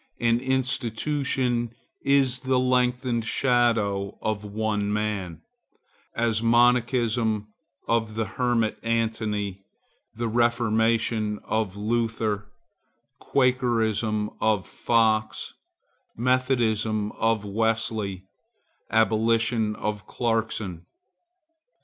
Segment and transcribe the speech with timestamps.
[0.19, 5.43] An institution is the lengthened shadow of one man;
[6.15, 7.49] as, Monachism,
[7.87, 9.63] of the Hermit Antony;
[10.15, 12.51] the Reformation, of Luther;
[13.19, 15.53] Quakerism, of Fox;
[16.17, 18.23] Methodism, of Wesley;
[18.91, 20.87] Abolition, of Clarkson.